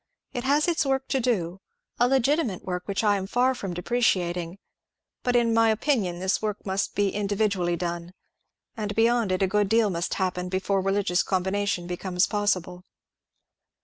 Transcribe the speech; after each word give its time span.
It 0.33 0.45
has 0.45 0.67
its 0.67 0.83
work 0.83 1.07
to 1.09 1.19
do— 1.19 1.61
a 1.99 2.07
legitimate 2.07 2.65
work, 2.65 2.87
which 2.87 3.03
I 3.03 3.17
am 3.17 3.27
far 3.27 3.53
from 3.53 3.75
depreciating— 3.75 4.57
but, 5.23 5.35
in 5.35 5.53
my 5.53 5.69
opinion, 5.69 6.17
this 6.17 6.41
work 6.41 6.65
must 6.65 6.95
be 6.95 7.09
individually 7.09 7.75
done; 7.75 8.15
and, 8.75 8.95
be 8.95 9.03
yond 9.03 9.31
it, 9.31 9.43
a 9.43 9.47
good 9.47 9.69
deal 9.69 9.91
must 9.91 10.15
happen 10.15 10.49
before 10.49 10.81
religious 10.81 11.23
combina 11.23 11.67
tion 11.67 11.85
becomes 11.85 12.25
possible." 12.25 12.83